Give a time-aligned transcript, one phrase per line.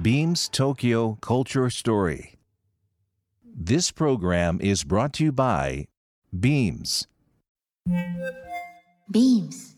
[0.00, 2.38] Beams Tokyo Culture Story.
[3.42, 5.88] This program is brought to you by
[6.32, 7.08] Beams.
[9.10, 9.75] Beams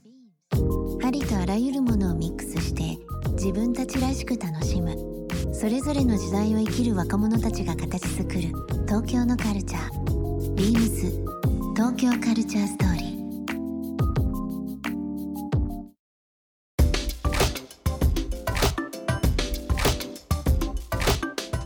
[1.09, 2.99] ありとあらゆるものをミックスして
[3.33, 4.95] 自分たちらしく楽しむ。
[5.55, 8.41] それぞれの時代を生きる若者たちが形作る
[8.87, 10.55] 東京のカルチャー。
[10.55, 11.25] Beams
[11.75, 13.19] 東京カルチャーストーリー。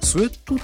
[0.03, 0.59] スウェットっ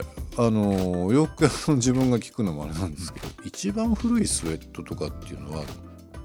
[0.00, 0.04] て
[0.38, 5.62] あのよく自分が聞くのもあれなんですけど一番古いスウェットとかっていうのは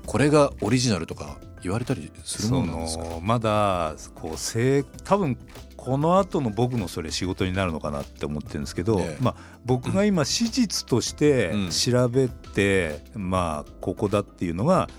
[0.09, 3.03] これがオリジナルとか言われたりするものなんですか？
[3.21, 5.37] まだこう正多分
[5.77, 14.89] この後の僕のそれ仕事になるのかなって思ってるんですけど、ええ、まあ、僕が今史実として調べて、うん、まあここだっていうのが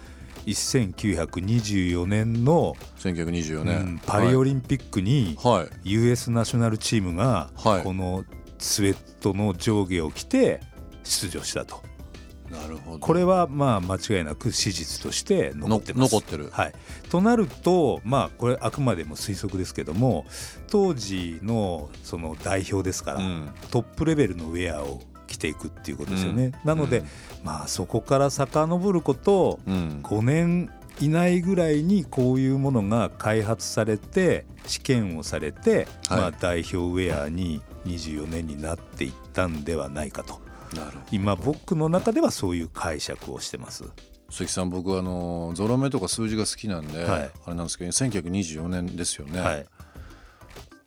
[0.46, 5.36] 1924年の1924年、うん、パリオリンピックに
[5.82, 7.50] US ナショナルチームが
[7.82, 8.24] この
[8.58, 10.60] スウェットの上下を着て
[11.02, 11.89] 出場したと。
[12.50, 12.98] なるほど。
[12.98, 16.12] これはまあ間違いなく史実として残ってます。
[16.12, 16.72] 残ってる、はい、
[17.08, 20.26] となるとまあこれあくまでも推測ですけども
[20.68, 26.46] 当時のその代表ですから、うん、トップレベルのウェアを着ていくっていうことですよね。
[26.46, 27.06] うん、なので、うん、
[27.44, 40.40] まあそこから遡ること5年以内ぐらいにこういうものが開発されて試験をされて、はい、まあ代表ウェアに24年になっていったんではないかと
[41.10, 43.84] 今僕の中ではそういう解釈をしてます。
[44.30, 49.40] 鈴木さん僕はあのゾロ目とか数字が好きなんで、はい、あれなんですけど1924年ですよね。
[49.40, 49.66] はい。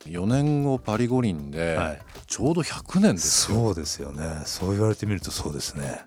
[0.06, 1.78] 4年後パリ五輪で
[2.26, 4.42] ちょうど100年ですよ、はい、そうですよね。
[4.44, 6.06] そう言われてみるとそうですね。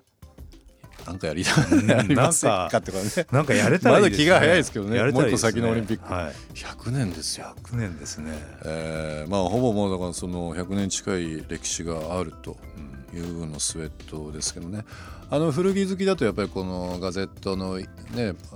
[1.06, 3.26] なんかやりたいなんかってかね。
[3.32, 5.02] なんかやれたらいい、ね、まだ気が早いですけどね。
[5.10, 7.54] もっと先のオリンピック、はい、100年ですよ。
[7.64, 8.32] 100年ですね。
[8.64, 12.58] えー、まあほぼもうだからその100年近い歴史があると
[13.14, 14.84] いうのスウェットですけどね。
[15.30, 17.86] あの古着好きだとやっぱりこのガゼットのね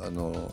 [0.03, 0.51] あの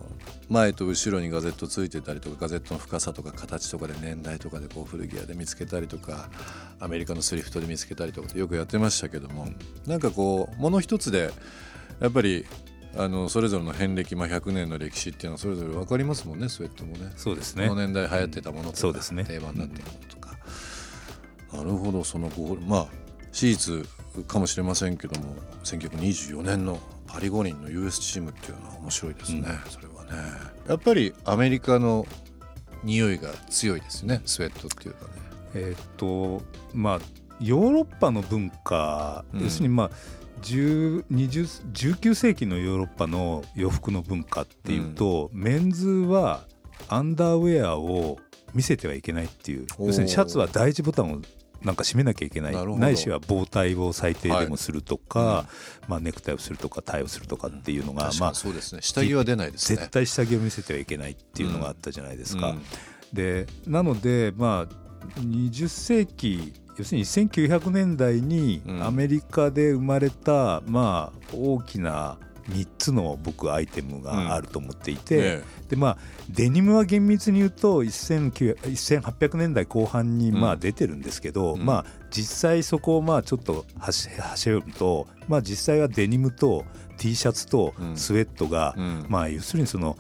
[0.50, 6.30] 前と後ろにガゼットついてたりとかガゼットの深さとか形とかで年代とかでこう古着屋で見つけたりとか
[6.80, 9.48] アメリカのスリフトで見つけたりとかよくやってましたけども
[9.88, 11.32] なんかこうもの一つで
[12.02, 12.46] やっぱり
[12.98, 17.12] あのそれぞれの遍歴、まあ、100年の歴史っていうのはそれぞれ分かりますもんねスウェットもね。
[17.16, 17.68] そうですね。
[17.68, 19.18] この年代流行ってたものとか、うん。
[19.18, 20.36] ね、定番になってるものとか、
[21.54, 22.32] うん、なるほどその
[22.68, 22.88] まあ
[23.32, 23.88] 史実
[24.28, 30.10] かもしれませんけども1924年のパリ五輪の US チームっていうのは面白いですね、うん、それはね。
[30.68, 32.06] やっぱりアメリカの
[32.84, 35.12] 匂いが強いですねスウェットっていうかね。
[35.56, 36.42] えっと
[36.74, 37.00] まあ
[37.40, 39.92] ヨーロッパの文化、うん、要するにまあ
[40.42, 46.46] 19世紀のヨーロッパの洋服の文化っていうと、うん、メンズは
[46.88, 48.18] アンダーウェアを
[48.54, 49.68] 見せてはいけないっていう。
[49.80, 51.22] 要するにシャツは第一ボタンを
[51.64, 52.78] なんか締めなきゃいけない。
[52.78, 55.46] ないしは棒体を最低でもするとか、は
[55.88, 58.82] い、まあ、ネクタイをするとかタイをするとかっていうのが、うん、まあそうですね。
[58.82, 59.78] 下着は出ないですね。
[59.78, 62.52] 絶対下着を見せてはいけないっていうのがあったじゃないですか。
[62.52, 62.62] うん、
[63.14, 64.74] でなのでまあ
[65.20, 72.18] 20世紀要するに1900年代にアメリカで生まれた、まあ大きな
[72.50, 75.98] 3つの僕アイテムがあると思っていて、うんね、でまあ
[76.30, 86.66] デニムは厳密に言うと1800年代後半にまあ出てるんですけど、うん、まあ実際そこをまあちょっと走ると、まあ、実際はデニムと
[86.98, 89.98] T シャツとスウェットが、うん、まあ要するにその、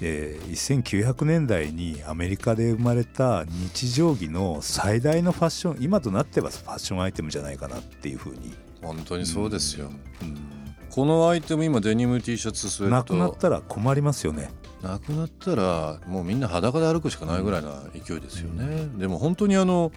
[0.00, 8.52] えー、1900年代にアメリカで生まれた日常着の最大のファッション今となってはファッションアイテムじゃないかなっていうふうに。
[8.82, 9.90] 本当にそうですよ、
[10.22, 10.61] うん、
[10.92, 13.14] このアイテム今デニム T シャツスウェット。
[13.14, 14.50] なくなったら困りますよね。
[14.82, 19.92] なくなったらもうみんな裸で歩くしかないぐらいな勢いですよね、うん、でも本当にあの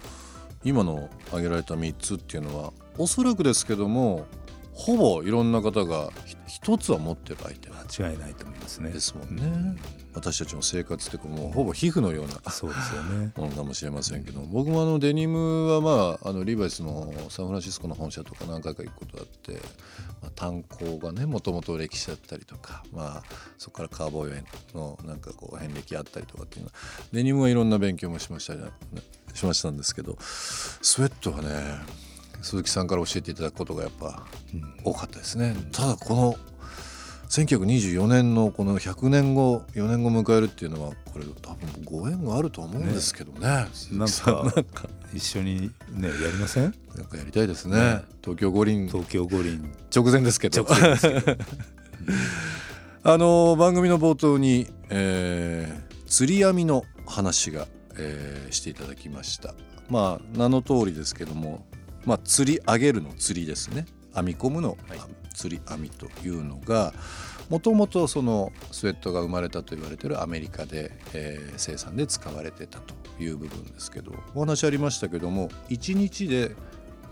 [0.64, 4.26] 今の挙げられた3つっていうのはおそらくですけども
[4.76, 6.10] ほぼいろんな方が
[6.46, 8.90] 一つは持ってるアイテム間違いないと思いますね。
[8.90, 9.78] ですもんね、うん、
[10.12, 13.32] 私たちの生活ってもうほぼ皮膚のようなそうですよね。
[13.36, 19.54] ものかもしれませんけど僕もあのデニムはまああのリーバイスのサンフランシスコの本社とか何回か行くことあって、
[20.20, 23.22] まあ、炭鉱がねもともと歴史だったりとか、まあ、
[23.56, 24.44] そこからカーボーイ
[24.74, 26.74] のなんかこう遍歴あったりとかっていうのは
[27.12, 28.52] デニムはいろんな勉強もしました
[29.34, 32.06] しましたんですけどスウェットはね
[32.46, 34.24] 鈴木さんから教えていただくことがやっぱ
[34.84, 35.56] 多かったですね。
[35.72, 36.36] ただこの
[37.28, 43.40] 1924年のこの100年後4年後迎えるっていうのはこれ多分ご縁があると思うんですけどね。
[43.40, 43.46] ね
[43.98, 44.52] なんか
[45.12, 46.72] 一緒にねやりません？
[46.94, 47.80] なんかやりたいですね。
[47.80, 50.64] ね東京五輪東京五輪直前ですけど。
[53.02, 57.66] あの番組の冒頭に、えー、釣り網の話が、
[57.96, 59.52] えー、していただきました。
[59.90, 61.66] まあ名の通りですけども
[62.06, 63.84] まあ、釣り上げるの釣りですね。
[64.14, 64.78] 編み込むの、
[65.34, 66.94] 釣り編みというのが
[67.50, 76.56] もともとそのスウェットが生まれたと言われてるアメリカで、えー、生産で使われてたという部分ですけどお話ありましたけども1日で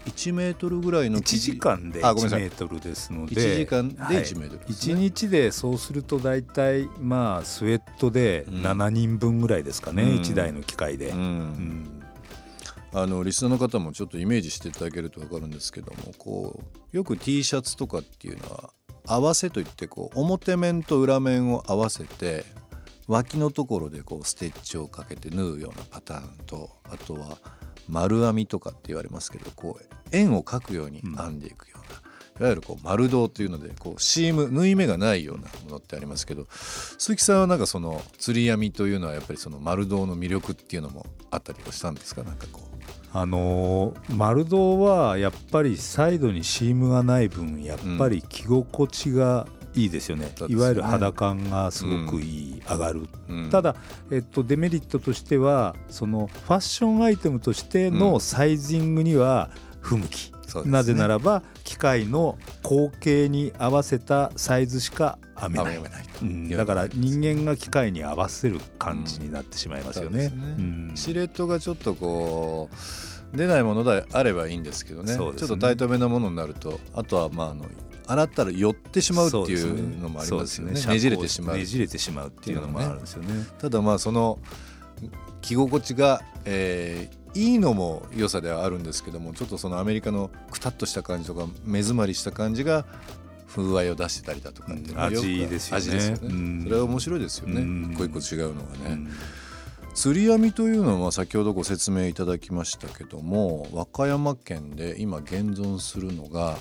[0.06, 11.94] 1メートルぐらいの1時間で1メートルですので1時間で1メートル、ね、1日でそうすると大体まあスウェットで7人分ぐらいですかね、うん、1台の機械で、うん、うん
[12.96, 16.62] あのリスナーの方もちょっとイメージしていただけると分かるんですけどもこ
[16.93, 18.70] うよく T シャツとかっていうのは
[19.06, 22.44] 合わせといってこう表面と裏面を合わせて
[23.08, 27.37] 脇のところでこうステッチをかけて縫うようなパターンとあとは
[27.88, 32.00] 丸編みとかって言われますけどこう円を描くように編んでいくような、
[32.41, 42.23] いわゆるこう丸胴というのでこうシーム縫い目がないようなものってありますけど鈴木さんはなんかその釣り編みというのはやっぱりその丸胴の魅力っていうのもあったりしたんですか？
[42.23, 42.65] なんかこう。
[43.17, 53.77] あの丸胴はやっぱりサイドにシームがない分やっぱり着心地がいいですよね、うん、いわゆる肌感がすごくいい、うん、上がる、うん、ただ、
[54.11, 59.49] えっと、デメリットとしてはそのファッションアイテムとしてのサイジングには
[59.81, 65.81] 不向き、ね、なぜならば機械の後傾に合わせたサイズしか編めない。
[66.22, 70.31] うん、だから人間が機械に合わせる感じになってしまいますよね。
[70.94, 72.69] シルエットがちょっとこ
[73.32, 77.64] う出ないものであればいいんですけどね、ね、ちょっとタイトめなものになるとあとはまああの
[78.06, 81.56] 洗ったら寄ってしまうっていうのもありますよね、ね、ねじれてしまう。
[81.56, 83.46] ねじれてしまうっていうのもあるんですよね。
[83.58, 84.38] ただまあその
[85.40, 92.85] 着心地が、えー、いいのも良さではあるんですけどもちょっとそのアメリカのくたっとした感じとか目詰まりした感じが
[93.49, 95.79] 風合いを出してたりだとかっていうの味ですよね。
[95.79, 99.11] 味ですよね、うん、それは面白いですよね、うん、一個一個違うのがね、うん、
[99.95, 106.57] 釣り網というのは先ほどご説明いただきましたけども和歌山県で今現存するのが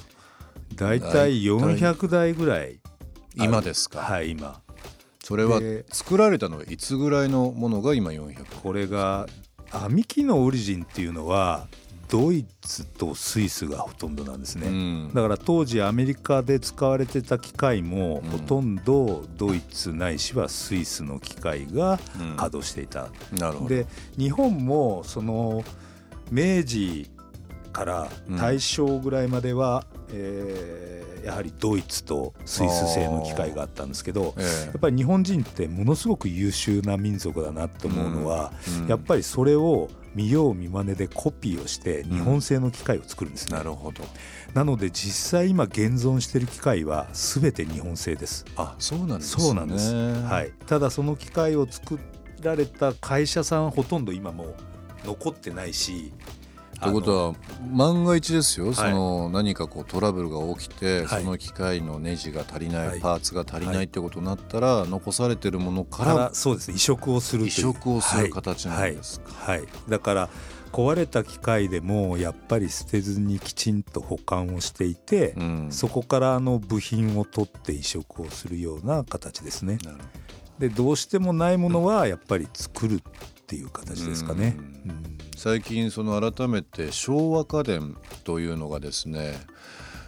[0.76, 2.80] 大体400台ぐらい
[3.36, 4.62] 今ですかはい今
[5.24, 5.62] それは
[5.92, 9.26] 作られたのはいつぐらいのものが今400これが
[9.80, 11.68] 編み機のオリジンっていうのは
[12.10, 21.98] ドイツとスイスがほとんどなんですね、うん、だから当時アメリカで使われてた機械もほとんどドイツないしはスイスの機械が
[22.38, 25.64] 稼働していた、うん、で日本もその
[26.30, 27.10] 明治
[27.72, 38.52] から大正ぐらいまでは、うん、えーやはりドイツとスイス製の機械があったんですけど、やっぱり日本人ってものすごく優秀な民族だなと思うのは、
[38.88, 44.04] やっぱりそれを見よう見まねでコピーをして日本製の機械を作るんですね、なるほど。
[44.54, 48.46] なので実際今現存している機械は全て日本製です。
[48.58, 52.00] あそうなんです、ね、そうなんです、はい、ただその機械を作
[52.42, 54.56] られた会社さんほとんど今もう
[55.06, 56.12] 残ってないし
[56.84, 57.36] ということは
[57.72, 69.64] 万が一ですよ、はい、その何かこうトラブルが起きて、はい、その機械のネジが足りない、はい、パーツが足りないってことになったら、残されてるものからそうです移植をする移植をする形なんですか、はい。
[69.88, 70.30] だから
[70.72, 79.78] 壊れた機械でもやっぱり捨てずにきちんと保管をしていて、うん、そこからあの部品を取って移植をするような形ですね。
[80.58, 83.02] でどうしてもないものはやっぱり作る
[83.44, 84.58] っていう形ですかね。
[84.86, 89.34] うんうん最近その改めて昭和家電というのがですね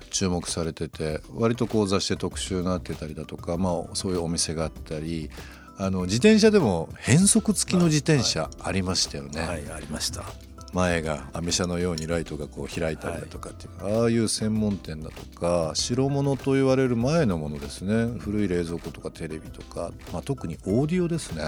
[0.09, 5.29] 注目されてて割とこう雑誌で特集になってたりだとか、まあ、そういうお店があったり
[5.77, 9.41] あの自転車でも変速付きの自転車ありましたよね。
[9.41, 10.23] はい、ありました
[10.71, 21.43] 前がアメ車のようにライトがこう開いたりだとかっていう、はい、ああいう専門店だとか白物と言われる前のものですね古い冷蔵庫とかテレビとか、まあ、特にオーディオですね。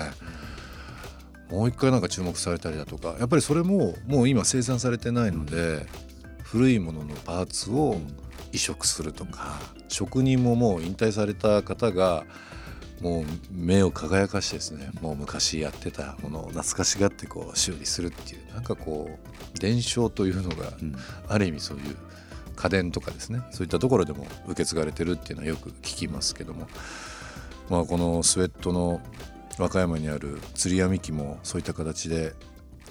[1.50, 5.86] もう一回なんか注目されたりだとかやっぱりそれももう今生産されてないので、
[6.44, 7.98] 古いもののパーツを
[8.52, 12.26] 移植するとか職人ももう引退された方が
[13.02, 20.72] もう目を輝かしてですねもう昔やってたものを懐かしがってこう修理するっていうなんかこう伝承というのが、
[21.28, 21.96] ある意味そういう
[22.56, 26.68] 家電とかですねそういったところでも受け継がれてるっていうのはよく聞きますけども、
[27.70, 29.02] まあ、このスウェットの
[29.58, 32.34] 和歌山にある釣り網機もそういった形で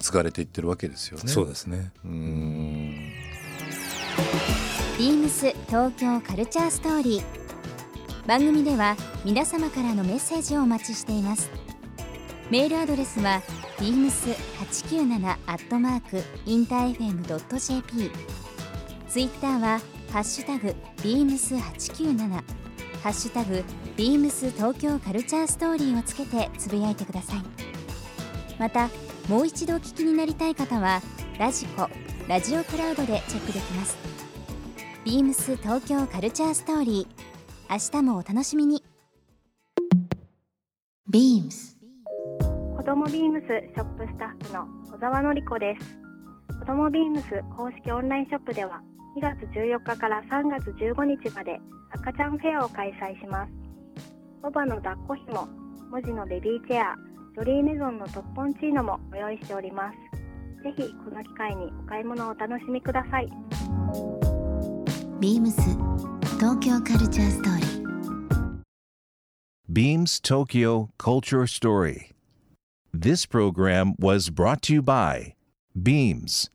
[0.00, 1.28] 継がれていってるわけですよね。
[1.28, 1.92] そうですね。
[2.04, 3.12] うん。
[4.98, 8.26] ビームス東京カルチャーストーリー。
[8.26, 11.50] 番組では皆様からのメッセージをお待ちしています。
[12.50, 13.42] メールアドレスは
[13.78, 18.10] beams897 アットマークインター FM.jp
[19.08, 19.80] ツイッターは
[20.12, 22.42] ハッシュタグ beams897 ハ
[23.08, 23.64] ッシュタグ
[23.96, 27.42] beams 東京カルチャーストーリーをつけてつぶやいてください。
[28.58, 28.90] また
[29.28, 31.00] もう一度お聞きになりたい方は
[31.38, 31.88] ラジコ
[32.28, 33.96] ラジオクラウドでチェックできます。
[35.04, 38.82] ビームス東京カルチャーストーリー明日もお楽しみに。
[41.10, 41.76] BEAMS
[42.76, 45.98] 子どもビームスショップスタッフの小沢典子です。
[46.58, 47.24] 子どもビームス
[47.56, 48.82] 公式オンラインショップでは
[49.16, 51.58] 2月14日から3月15日まで
[51.92, 53.65] 赤ちゃんフェアを開催します
[54.46, 55.48] ボバの抱っこひも
[55.90, 56.94] 文字のベビーチェア
[57.34, 59.96] ジョリーメゾンのトッポンチーノもご用意しております。
[60.62, 63.28] ぜひこの機会にお買い物をお楽しみください。
[65.18, 65.62] ビームス
[66.36, 67.86] 東京カルチャーストーリー。
[69.68, 72.14] Beams Tokyo Culture Story
[72.94, 75.34] This program was brought to you by
[75.76, 76.50] Beams